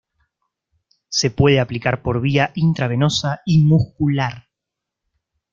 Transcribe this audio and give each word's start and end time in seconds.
Se 1.09 1.29
puede 1.29 1.59
aplicar 1.59 2.01
por 2.01 2.21
vía 2.21 2.51
intravenosa 2.55 3.41
y 3.45 3.59
muscular. 3.63 4.45